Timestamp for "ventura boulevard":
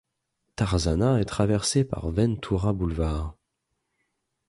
2.09-3.35